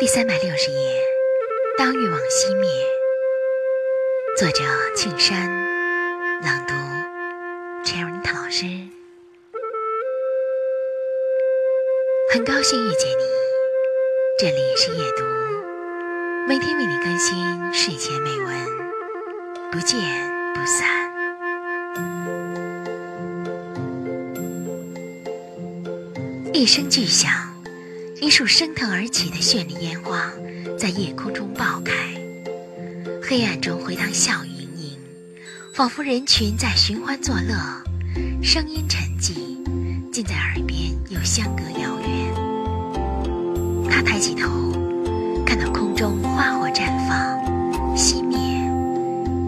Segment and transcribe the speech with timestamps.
[0.00, 1.02] 第三百六十页，
[1.76, 2.70] 当欲望熄灭。
[4.34, 4.64] 作者：
[4.96, 5.46] 庆山，
[6.40, 6.72] 朗读：
[7.84, 8.64] 陈荣涛老师。
[12.32, 13.24] 很高兴遇见你，
[14.38, 15.24] 这里是夜读，
[16.48, 17.36] 每天为你更新
[17.74, 18.56] 睡前美文，
[19.70, 20.00] 不见
[20.54, 21.12] 不散。
[26.54, 27.49] 一声巨响。
[28.20, 30.30] 一束升腾而起的绚丽烟花，
[30.78, 31.94] 在夜空中爆开，
[33.26, 34.98] 黑暗中回荡笑语盈盈，
[35.72, 37.56] 仿佛人群在寻欢作乐，
[38.42, 39.56] 声音沉寂，
[40.12, 42.34] 近在耳边又相隔遥远。
[43.90, 44.50] 他抬起头，
[45.46, 48.36] 看到空中花火绽放、熄灭，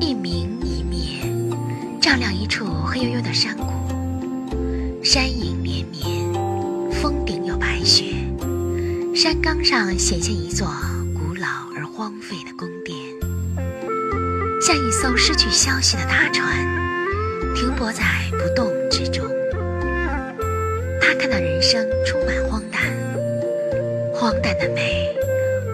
[0.00, 1.22] 一明一灭，
[2.00, 3.64] 照亮一处黑黝黝的山谷，
[5.04, 8.25] 山影连绵，峰顶有白雪。
[9.16, 10.68] 山岗上显现一座
[11.14, 12.94] 古老而荒废的宫殿，
[14.60, 16.46] 像一艘失去消息的大船，
[17.54, 19.24] 停泊在不动之中。
[21.00, 22.82] 他看到人生充满荒诞，
[24.12, 25.08] 荒诞的美，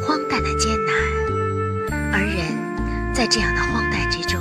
[0.06, 4.40] 荒诞的艰难，而人在这样的荒诞之中，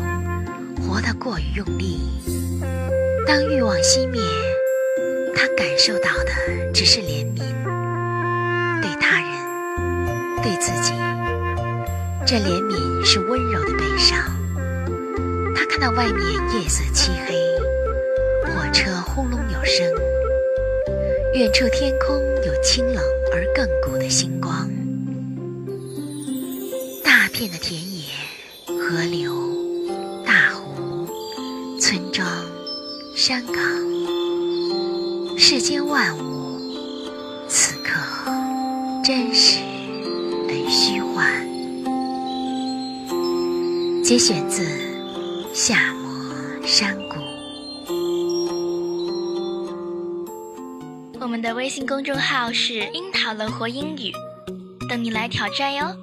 [0.88, 2.02] 活得过于用力。
[3.26, 4.22] 当欲望熄灭，
[5.34, 7.26] 他感受到的只是怜
[10.42, 10.94] 对自己，
[12.26, 14.18] 这怜悯是温柔的悲伤。
[15.56, 16.20] 他看到外面
[16.54, 17.36] 夜色漆黑，
[18.44, 19.86] 火车轰隆有声，
[21.36, 24.68] 远处天空有清冷而亘古的星光。
[27.04, 28.06] 大片的田野、
[28.66, 29.36] 河流、
[30.26, 31.08] 大湖、
[31.80, 32.28] 村庄、
[33.16, 33.56] 山岗，
[35.38, 36.60] 世间万物，
[37.48, 37.92] 此刻
[39.04, 39.71] 真实。
[44.12, 44.62] 节选自
[45.54, 47.16] 《夏末山谷》。
[51.18, 54.12] 我们的微信公众号是“樱桃乐活英语”，
[54.90, 55.96] 等你来挑战哟。